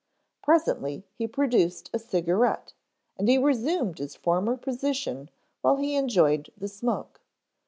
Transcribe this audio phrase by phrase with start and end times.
[0.41, 2.73] Presently he produced a cigarette
[3.19, 5.29] and he resumed his former position
[5.61, 7.21] while he enjoyed the smoke.